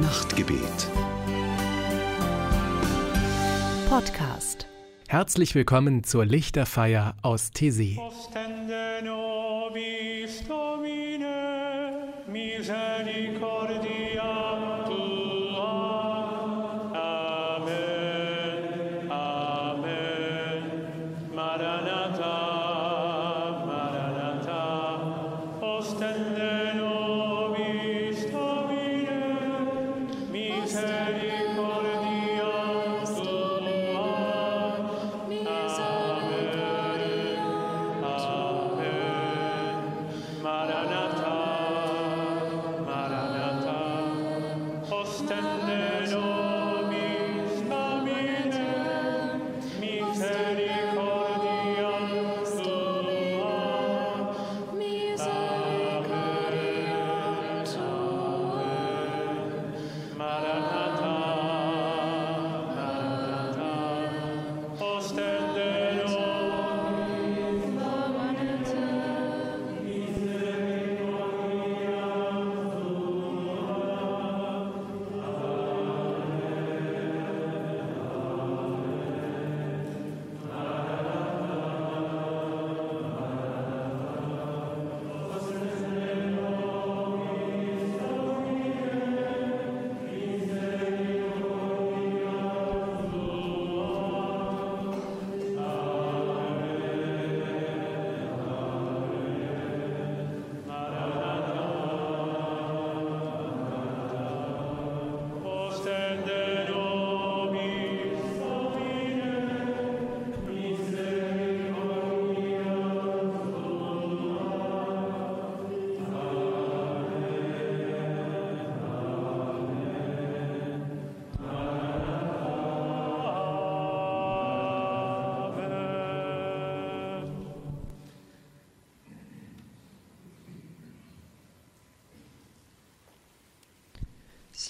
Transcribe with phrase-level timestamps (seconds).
[0.00, 0.88] Nachtgebet.
[3.88, 4.66] Podcast.
[5.06, 8.00] Herzlich willkommen zur Lichterfeier aus Tesi.
[8.00, 13.63] Ostende nobis Domine, misericordia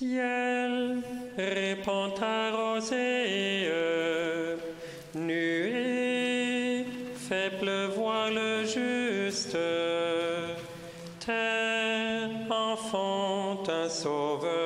[0.05, 0.99] Ciel,
[1.39, 3.71] répands ta rosée,
[5.15, 6.85] nuée,
[7.17, 9.57] fais pleuvoir le juste.
[11.25, 14.64] Terre, enfante un sauveur.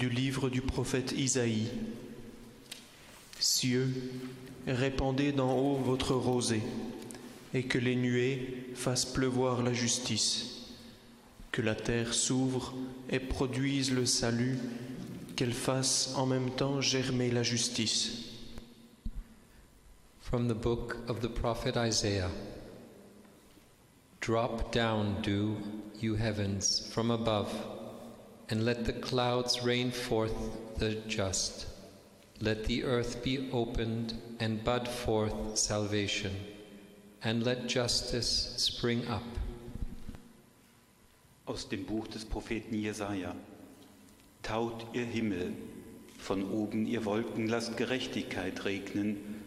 [0.00, 1.68] Du livre du prophète Isaïe.
[3.38, 3.92] Cieux,
[4.66, 6.62] répandez d'en haut votre rosée,
[7.52, 10.70] et que les nuées fassent pleuvoir la justice.
[11.52, 12.72] Que la terre s'ouvre
[13.10, 14.56] et produise le salut,
[15.36, 18.24] qu'elle fasse en même temps germer la justice.
[20.22, 22.30] From the book of the prophet Isaiah
[24.22, 25.56] Drop down dew,
[25.98, 27.79] you heavens, from above,
[28.50, 30.34] and let the clouds rain forth
[30.78, 31.66] the just.
[32.40, 36.32] Let the earth be opened and bud forth salvation,
[37.22, 39.22] and let justice spring up.
[41.46, 43.34] Aus dem Buch des Propheten Jesaja.
[44.42, 45.52] Taut ihr Himmel,
[46.18, 49.42] von oben ihr Wolken, lasst Gerechtigkeit regnen.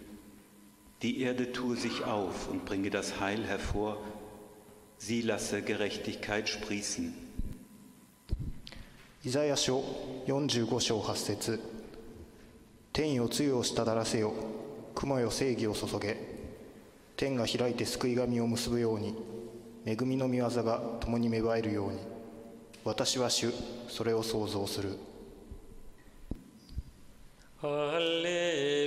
[1.01, 3.97] Die Erde tue sich auf und bringe das Heil hervor,
[4.97, 7.22] sie lasse Gerechtigkeit sprießen.
[9.25, 9.81] イザヤ書
[10.27, 11.61] 45章8節。
[12.91, 14.33] 天よ露をしただらせよ。
[14.95, 16.17] 雲よ正義を注げ。
[17.15, 19.15] 天が開いて救い神を結ぶように。
[19.85, 21.99] 恵みの御業が共に芽生えるように。
[22.83, 23.53] 私は主
[23.87, 24.97] それを創造する。
[27.61, 28.83] Alléluia.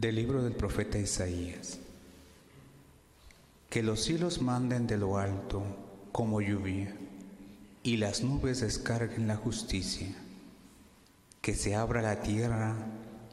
[0.00, 1.78] Del libro del profeta Isaías.
[3.68, 5.62] Que los cielos manden de lo alto
[6.10, 6.96] como lluvia
[7.82, 10.08] y las nubes descarguen la justicia.
[11.42, 12.76] Que se abra la tierra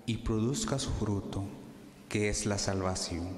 [0.06, 1.46] y produzca su fruto,
[2.10, 3.30] que es la salvación,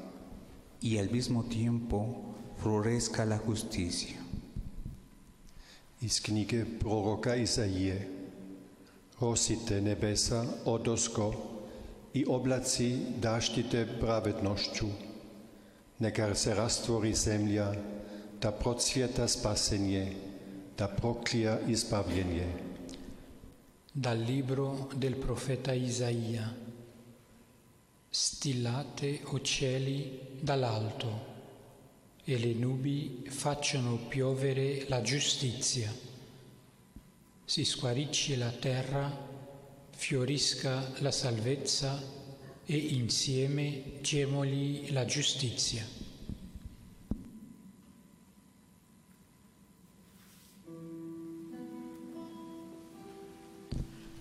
[0.82, 2.34] y al mismo tiempo
[2.64, 4.18] florezca la justicia.
[6.02, 8.08] Iz knjige proroka Izaije.
[9.22, 11.59] Rosite nebesa odosko
[12.14, 14.88] i oblaci daštite pravednošću.
[16.00, 17.74] Neka se rastvori zemlja,
[18.42, 20.14] da procvjeta spasenje,
[20.78, 22.48] da proklija izbavljenje.
[23.94, 26.50] Dal libro del profeta Isaia.
[28.12, 31.20] Stillate, o cieli, dall'alto,
[32.24, 35.92] e le nubi facciano piovere la giustizia.
[37.46, 39.29] Si squaricci la terra,
[40.00, 42.02] fiorisca la salvezza
[42.66, 45.84] e insieme gemoli la giustizia.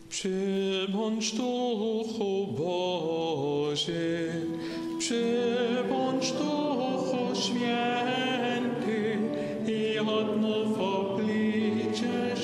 [0.08, 4.32] Przybądź Duchu Boży,
[4.98, 9.18] przybądź Duchu Święty
[9.66, 12.36] i odnów oblicze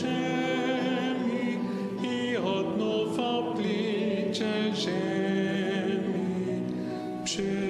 [4.45, 4.95] przeziemi,
[7.25, 7.64] przy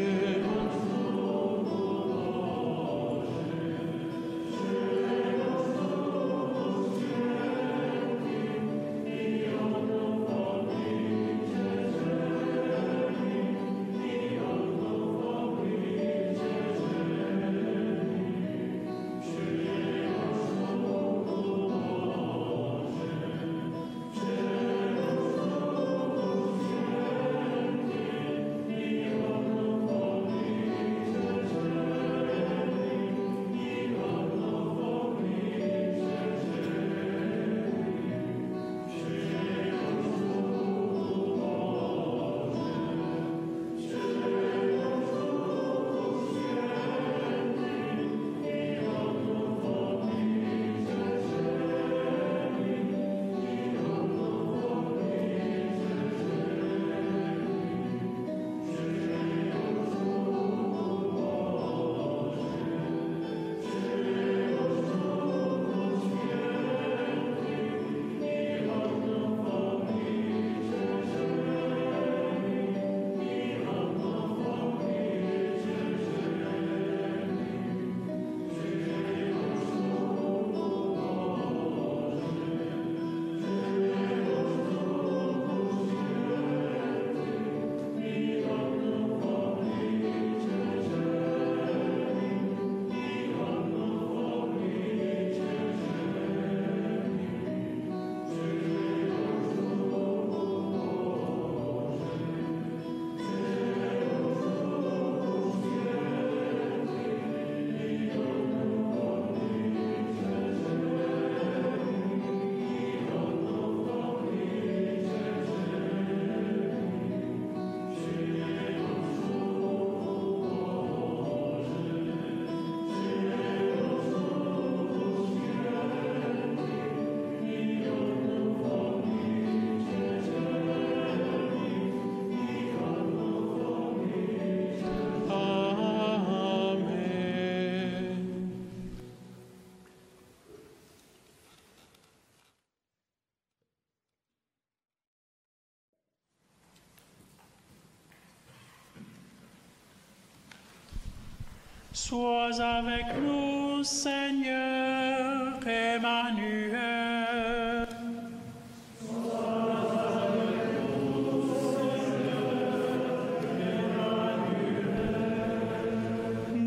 [151.97, 156.75] Sois avec nous, Seigneur Emmanuel.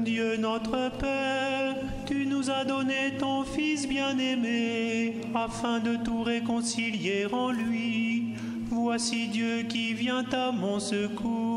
[0.05, 7.51] Dieu notre Père, tu nous as donné ton Fils bien-aimé afin de tout réconcilier en
[7.51, 8.35] lui.
[8.71, 11.56] Voici Dieu qui vient à mon secours.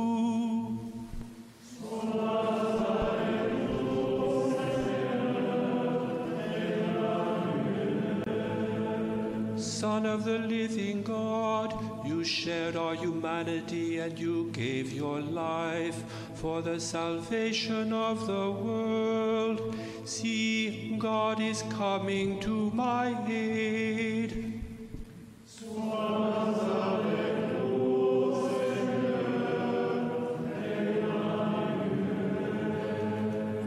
[10.11, 11.73] Of the living God,
[12.05, 16.03] you shared our humanity and you gave your life
[16.35, 19.77] for the salvation of the world.
[20.05, 24.61] See, God is coming to my aid.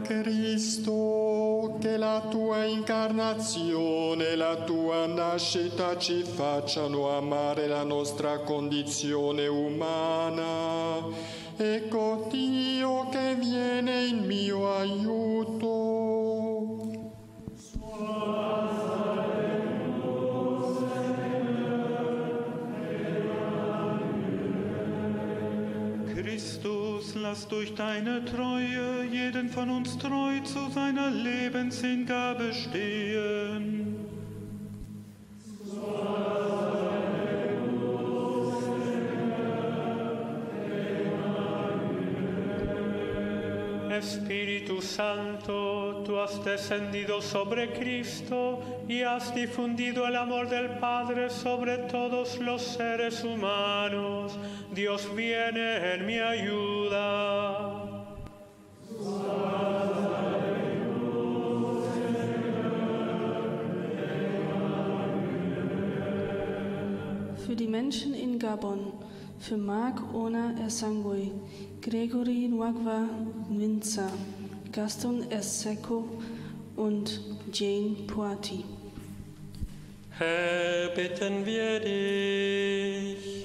[0.06, 1.23] Cristo,
[1.84, 11.04] che la tua incarnazione e la tua nascita ci facciano amare la nostra condizione umana.
[11.58, 15.74] Ecco Dio che viene in mio aiuto.
[17.54, 18.73] Christus,
[27.34, 33.96] lass durch deine Treue jeden von uns treu zu seiner Lebenshingabe stehen.
[43.98, 51.78] Espíritu Santo, tú has descendido sobre Cristo y has difundido el amor del Padre sobre
[51.78, 54.38] todos los seres humanos.
[54.72, 57.94] Dios viene en mi ayuda.
[67.46, 68.93] Für die Menschen in Gabon,
[69.44, 71.30] für Mark Ona Esangui,
[71.82, 73.06] Gregory Nwagwa
[73.50, 74.10] Nwinza,
[74.72, 76.08] Gaston Esseko
[76.76, 77.20] und
[77.52, 78.64] Jane Poati.
[80.18, 83.44] Herr, bitten wir dich.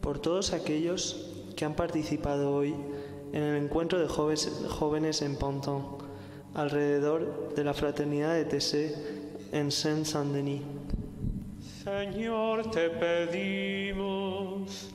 [0.00, 2.74] por todos aquellos que han participado hoy
[3.32, 5.98] en el encuentro de jóvenes, jóvenes en Ponton,
[6.54, 8.94] alrededor de la fraternidad de Tessé
[9.52, 10.62] en Saint-Saint-Denis.
[11.82, 14.88] Señor, te pedimos.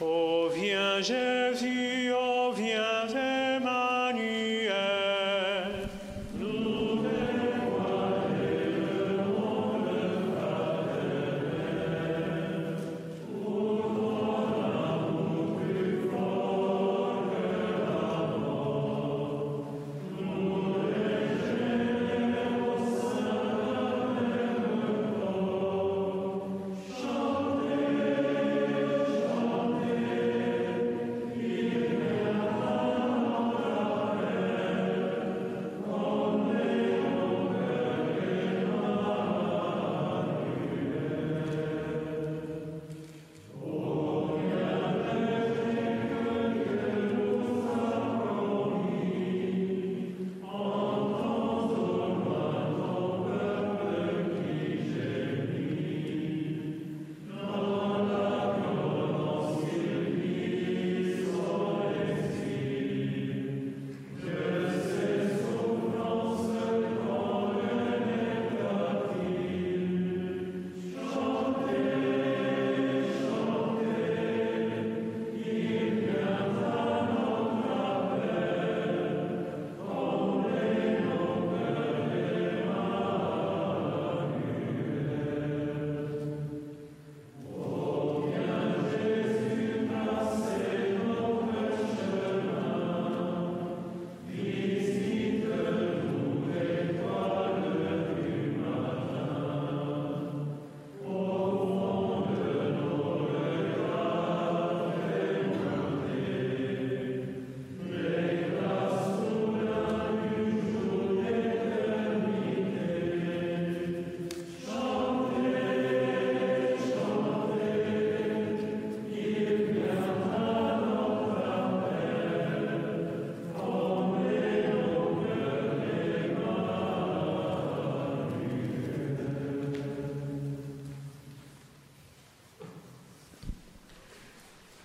[0.00, 1.87] Oh, viens Jésus,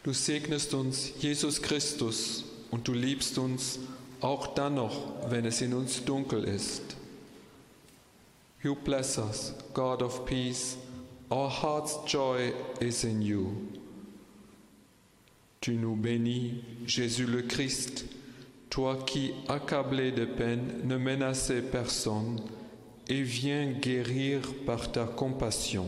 [0.04, 3.80] Du segnest uns, Jesus Christus, und du liebst uns
[4.20, 6.82] auch dann noch, wenn es in uns dunkel ist.
[8.62, 10.78] You bless us, God of peace.
[11.32, 13.48] Our heart's joy is in you.
[15.62, 18.04] Tu nous bénis, Jésus le Christ,
[18.70, 22.42] toi qui, accablé de peine, ne menaçais personne,
[23.08, 25.86] et viens guérir par ta compassion.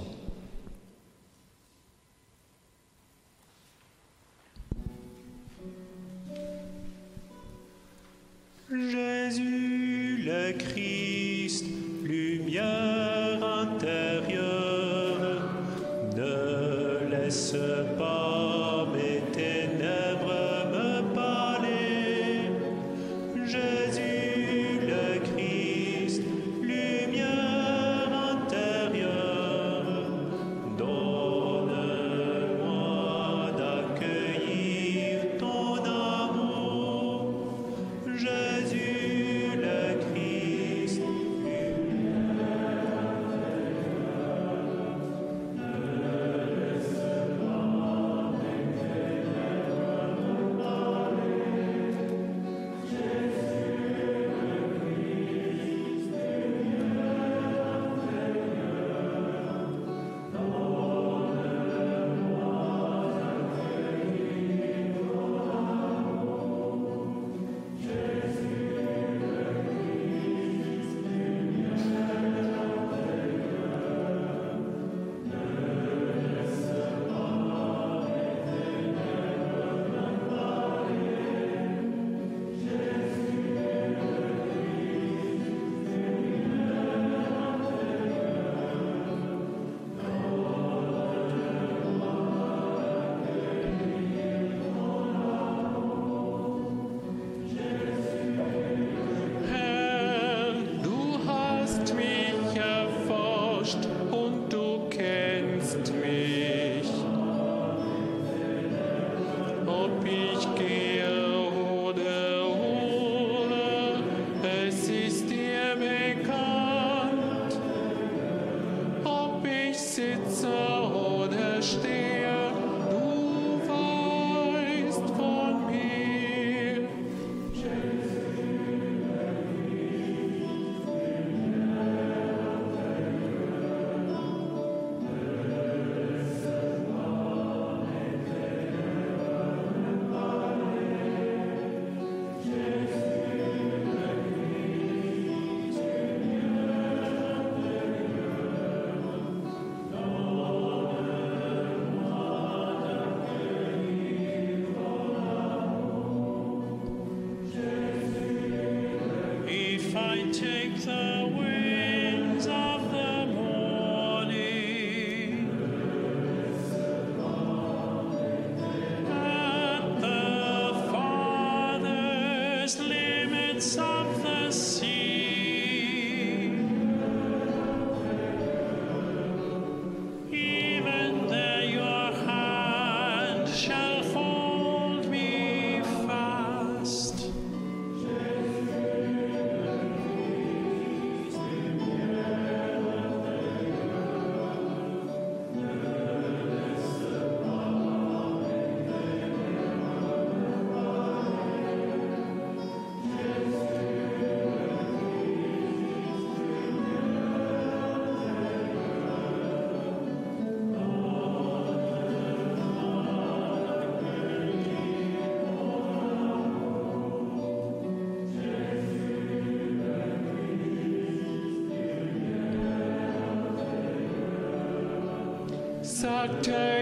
[226.06, 226.75] Sagte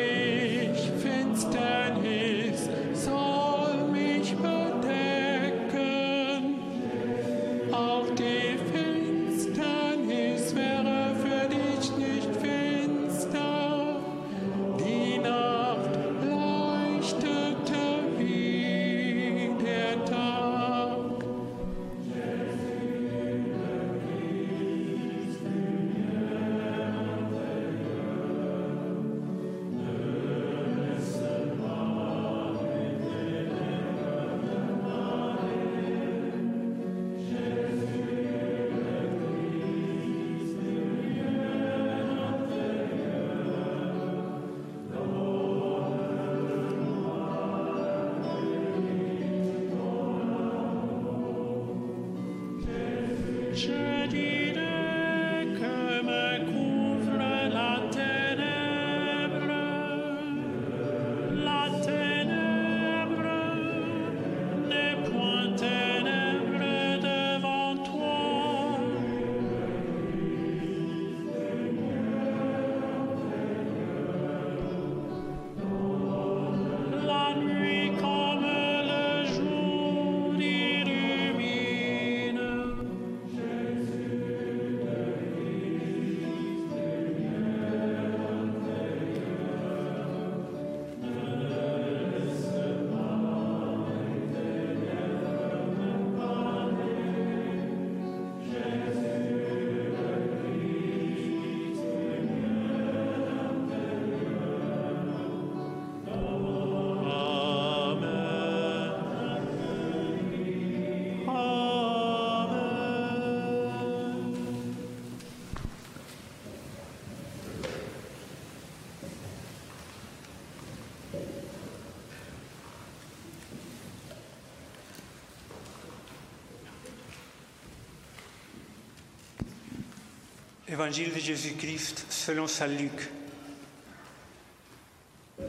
[130.74, 133.12] Évangile de Jésus-Christ selon saint Luc.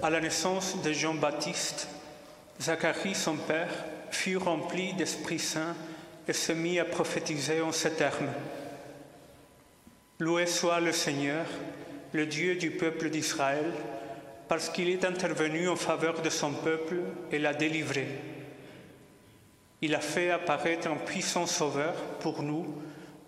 [0.02, 1.88] À la naissance de Jean-Baptiste,
[2.60, 3.72] Zacharie, son père,
[4.10, 5.74] fut rempli d'Esprit Saint
[6.28, 8.28] et se mit à prophétiser en ces termes.
[10.18, 11.46] Loué soit le Seigneur,
[12.12, 13.72] le Dieu du peuple d'Israël,
[14.46, 16.96] parce qu'il est intervenu en faveur de son peuple
[17.32, 18.08] et l'a délivré.
[19.80, 22.66] Il a fait apparaître un puissant sauveur pour nous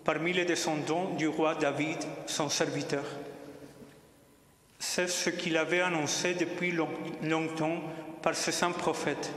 [0.07, 3.03] parmi les descendants du roi David, son serviteur.
[4.79, 6.87] C'est ce qu'il avait annoncé depuis long-
[7.21, 7.81] longtemps
[8.21, 9.33] par ses saints prophètes.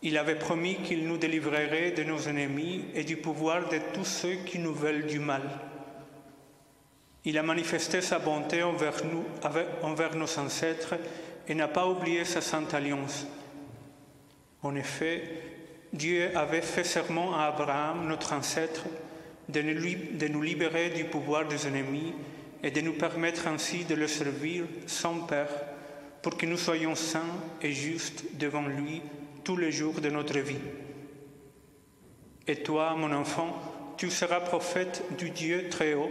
[0.00, 4.36] Il avait promis qu'il nous délivrerait de nos ennemis et du pouvoir de tous ceux
[4.46, 5.42] qui nous veulent du mal.
[7.26, 9.24] Il a manifesté sa bonté envers nous,
[9.82, 10.94] envers nos ancêtres
[11.48, 13.26] et n'a pas oublié sa sainte alliance.
[14.62, 15.22] En effet,
[15.92, 18.84] Dieu avait fait serment à Abraham, notre ancêtre,
[19.48, 22.14] de nous, libérer du pouvoir des ennemis
[22.62, 25.48] et de nous permettre ainsi de le servir sans peur
[26.22, 27.20] pour que nous soyons saints
[27.62, 29.02] et justes devant lui
[29.44, 30.56] tous les jours de notre vie.
[32.48, 36.10] Et toi, mon enfant, tu seras prophète du Dieu très haut,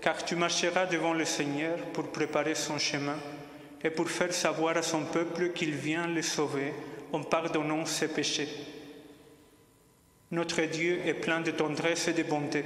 [0.00, 3.16] car tu marcheras devant le Seigneur pour préparer son chemin
[3.82, 6.72] et pour faire savoir à son peuple qu'il vient le sauver
[7.12, 8.48] en pardonnant ses péchés.
[10.32, 12.64] Notre Dieu est plein de tendresse et de bonté.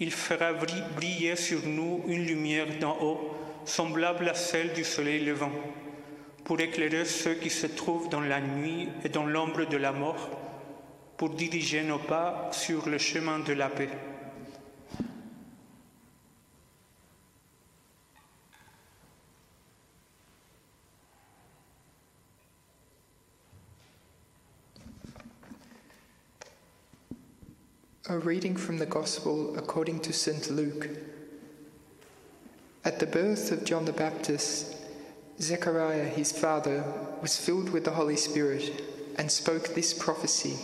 [0.00, 3.34] Il fera bri- briller sur nous une lumière d'en haut,
[3.64, 5.52] semblable à celle du soleil levant,
[6.44, 10.30] pour éclairer ceux qui se trouvent dans la nuit et dans l'ombre de la mort,
[11.16, 13.90] pour diriger nos pas sur le chemin de la paix.
[28.08, 30.50] A reading from the Gospel according to St.
[30.50, 30.88] Luke.
[32.82, 34.74] At the birth of John the Baptist,
[35.38, 36.82] Zechariah, his father,
[37.20, 38.82] was filled with the Holy Spirit
[39.16, 40.56] and spoke this prophecy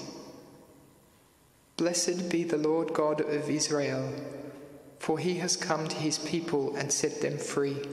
[1.76, 4.14] Blessed be the Lord God of Israel,
[4.98, 7.86] for he has come to his people and set them free.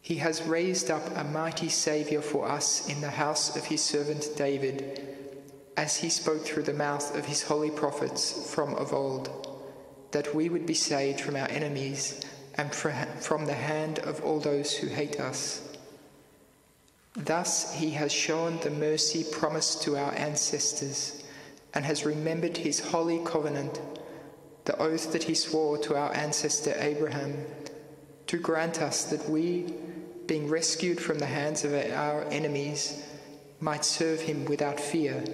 [0.00, 4.28] He has raised up a mighty Saviour for us in the house of his servant
[4.36, 5.18] David,
[5.80, 9.48] as he spoke through the mouth of his holy prophets from of old,
[10.10, 12.20] that we would be saved from our enemies
[12.58, 15.74] and from the hand of all those who hate us.
[17.16, 21.24] Thus he has shown the mercy promised to our ancestors
[21.72, 23.80] and has remembered his holy covenant,
[24.66, 27.46] the oath that he swore to our ancestor Abraham,
[28.26, 29.72] to grant us that we,
[30.26, 33.02] being rescued from the hands of our enemies,
[33.60, 35.24] might serve him without fear,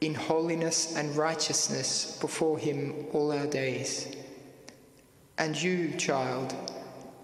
[0.00, 4.14] in holiness and righteousness before him all our days.
[5.36, 6.54] And you, child,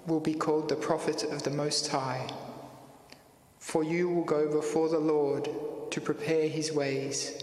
[0.07, 2.29] will be called the prophet of the Most High.
[3.59, 5.49] For you will go before the Lord
[5.91, 7.43] to prepare his ways,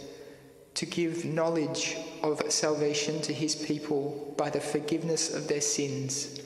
[0.75, 6.39] to give knowledge of salvation to his people by the forgiveness of their sins.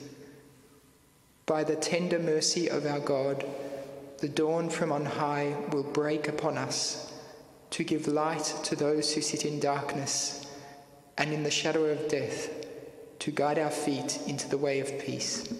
[1.46, 3.46] By the tender mercy of our God,
[4.18, 7.07] the dawn from on high will break upon us
[7.70, 10.46] to give light to those who sit in darkness
[11.16, 12.48] and in the shadow of death,
[13.18, 15.52] to guide our feet into the way of peace.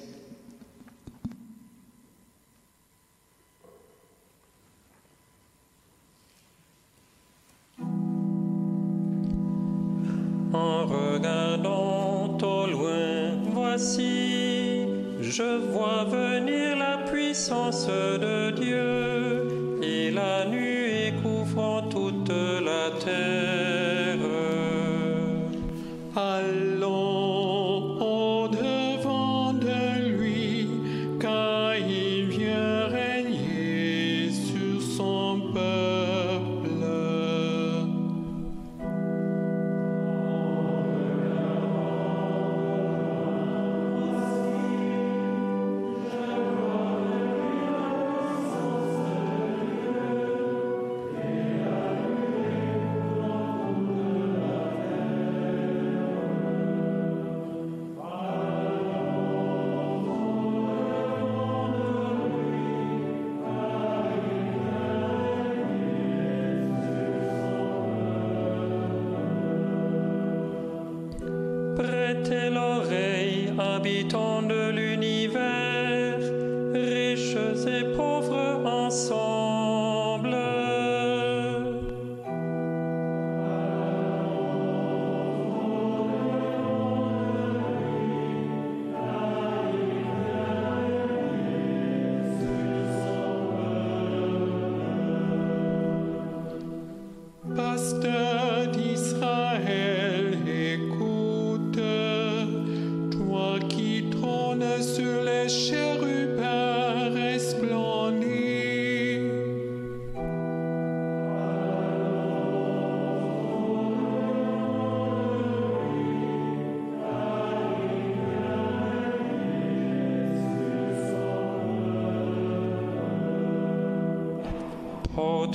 [10.54, 14.86] En regardant au loin, voici,
[15.20, 19.17] je vois venir la puissance de Dieu
[73.88, 74.27] be told.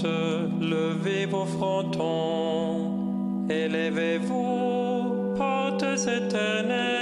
[0.01, 6.92] Levez vos frontons, élevez-vous, portes éternelles,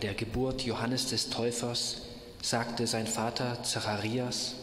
[0.00, 2.00] Bei der Geburt Johannes des Täufers
[2.40, 4.54] sagte sein Vater Zacharias,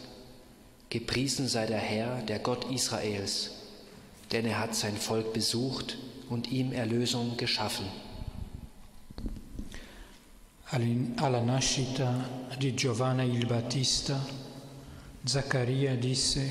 [0.89, 3.51] Gepriesen sei der Herr, der Gott Israels,
[4.31, 7.85] denn er hat sein Volk besucht und ihm Erlösung geschaffen.
[10.71, 12.27] Alla nascita
[12.59, 14.19] di Giovanni il Battista,
[15.23, 16.41] Zaccaria disse,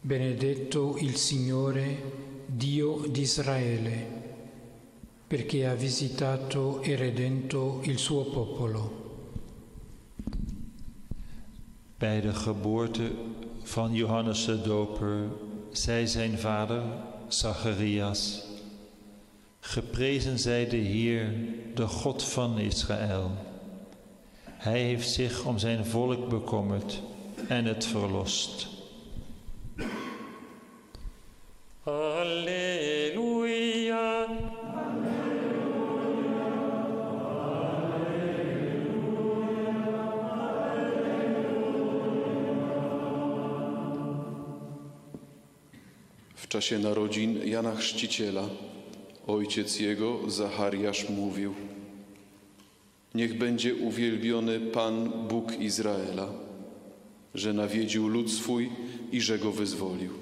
[0.00, 1.96] Benedetto il Signore,
[2.46, 4.19] Dio di Israele,
[5.30, 8.90] perché ha visitato e redento il suo popolo.
[11.96, 13.10] Bij de geboorte
[13.62, 15.28] van Johannes de Doper
[15.72, 16.82] zei zijn vader
[17.28, 18.42] Zacharias:
[19.60, 21.34] Geprezen zij de Heer,
[21.74, 23.30] de God van Israël.
[24.44, 27.02] Hij heeft zich om zijn volk bekommerd
[27.48, 28.68] en het verlost.
[31.82, 32.69] Alleluia.
[46.50, 48.48] Czasie narodzin Jana Chrzciciela
[49.26, 51.54] ojciec jego, Zachariasz, mówił:
[53.14, 56.28] Niech będzie uwielbiony Pan Bóg Izraela,
[57.34, 58.70] że nawiedził lud swój
[59.12, 60.12] i że go wyzwolił.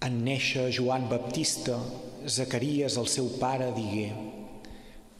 [0.00, 1.80] En néixer Joan Baptista,
[2.26, 4.12] Zacarias, el seu pare, digué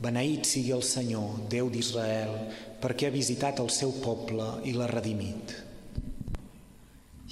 [0.00, 2.30] Beneït sigui el Senyor, Déu d'Israel,
[2.80, 5.69] perquè ha visitat el seu poble i l'ha redimit.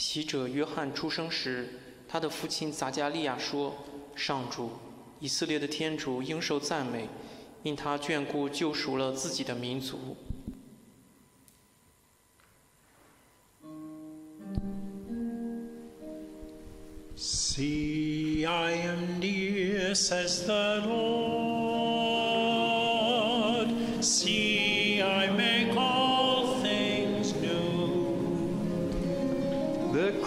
[0.00, 1.68] 死者约翰出生时，
[2.06, 3.76] 他的父亲撒迦利亚说，
[4.14, 4.70] 上主，
[5.18, 7.08] 以色列的天主应受赞美，
[7.64, 10.16] 因他眷顾救赎了自己的民族。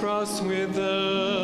[0.02, 1.41] cross with us.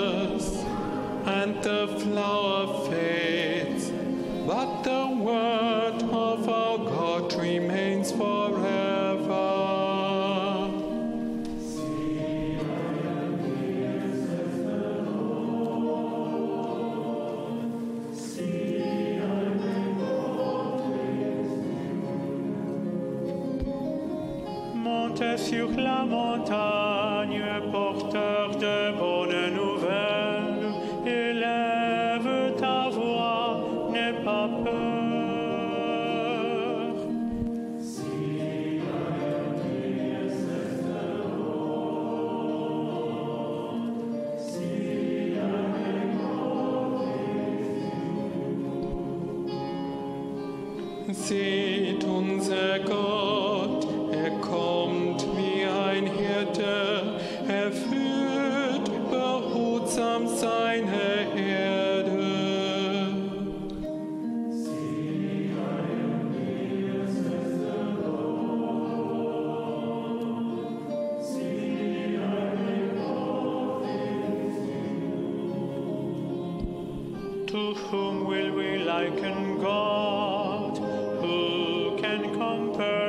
[77.57, 80.77] To whom will we liken God?
[80.77, 83.06] Who can compare?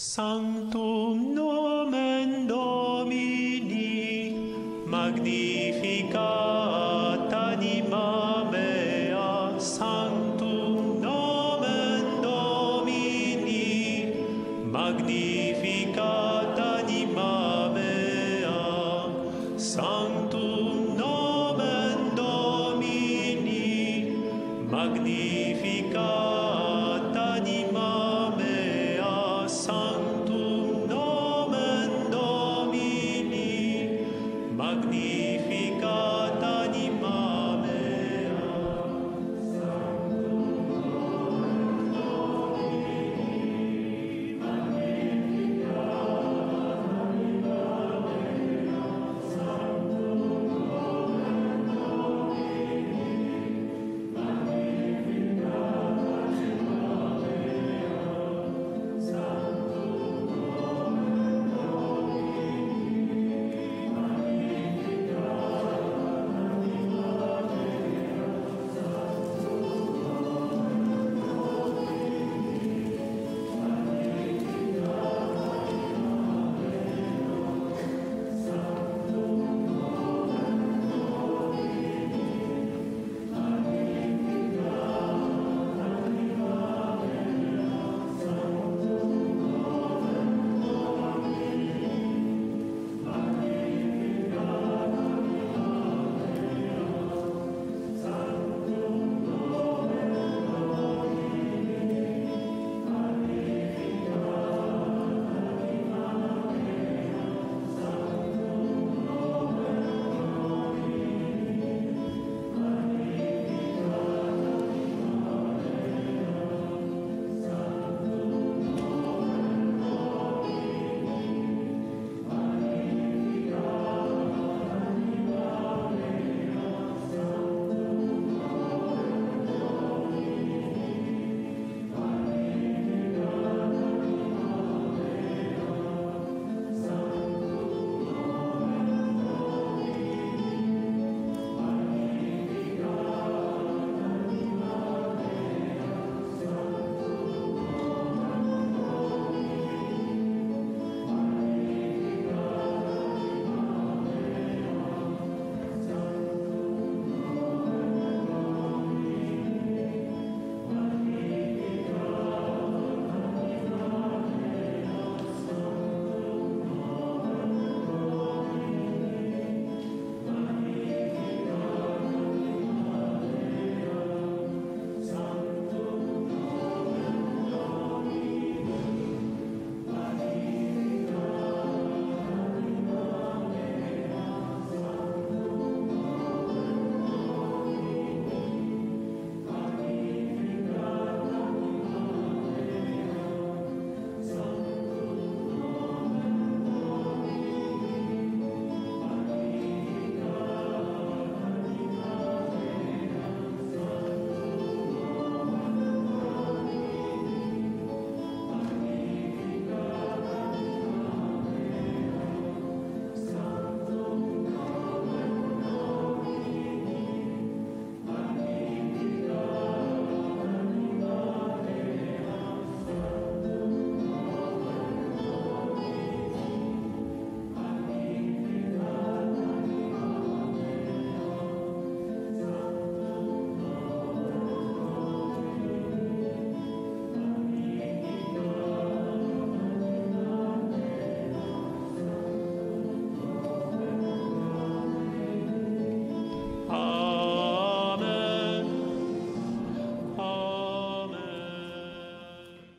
[0.00, 1.67] Sanctum Nomen